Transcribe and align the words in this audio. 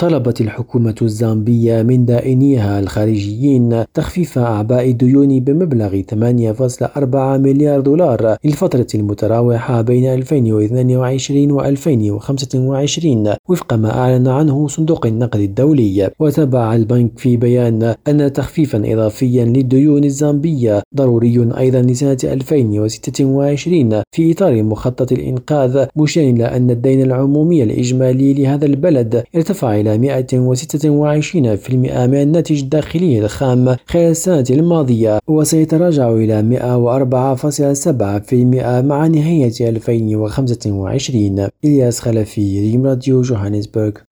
طلبت 0.00 0.40
الحكومة 0.40 0.94
الزامبية 1.02 1.82
من 1.82 2.04
دائنيها 2.04 2.80
الخارجيين 2.80 3.84
تخفيف 3.94 4.38
أعباء 4.38 4.90
الديون 4.90 5.40
بمبلغ 5.40 6.02
8.4 6.02 7.40
مليار 7.40 7.80
دولار 7.80 8.36
للفترة 8.44 8.86
المتراوحة 8.94 9.82
بين 9.82 10.14
2022 10.14 11.50
و 11.52 11.60
2025 11.60 13.34
وفق 13.48 13.74
ما 13.74 13.98
أعلن 13.98 14.28
عنه 14.28 14.68
صندوق 14.68 15.06
النقد 15.06 15.40
الدولي. 15.40 16.10
وتبع 16.18 16.74
البنك 16.74 17.18
في 17.18 17.36
بيان 17.36 17.94
أن 18.08 18.32
تخفيفا 18.32 18.92
إضافيا 18.92 19.44
للديون 19.44 20.04
الزامبية 20.04 20.82
ضروري 20.96 21.48
أيضا 21.58 21.82
لسنة 21.82 22.18
2026 22.24 24.02
في 24.12 24.32
إطار 24.32 24.62
مخطط 24.62 25.12
الإنقاذ 25.12 25.86
مشيرا 25.96 26.30
إلى 26.30 26.44
أن 26.44 26.70
الدين 26.70 27.02
العمومي 27.02 27.62
الإجمالي 27.62 28.34
لهذا 28.34 28.66
البلد 28.66 29.24
ارتفع 29.36 29.85
إلى 29.94 30.26
126% 30.26 31.70
من 31.70 32.14
الناتج 32.22 32.62
الداخلي 32.62 33.18
الخام 33.18 33.76
خلال 33.86 34.10
السنة 34.10 34.44
الماضية 34.50 35.18
وسيتراجع 35.28 36.12
إلى 36.12 36.42
104.7% 36.42 38.84
مع 38.84 39.06
نهاية 39.06 39.52
2025 39.60 41.48
إلياس 41.64 42.00
خلفي 42.00 42.60
ريم 42.60 42.86
راديو 42.86 43.22
جوهانسبرغ. 43.22 43.92